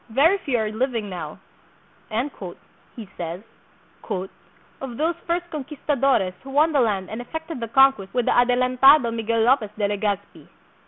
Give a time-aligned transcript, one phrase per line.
[0.09, 1.37] "Very few are living now,"
[2.95, 3.43] he says,
[4.81, 9.11] "of those first conquistadores who won the land and effected the conquest with the Adelantado
[9.11, 10.47] Miguel Lopez de Le gazpi."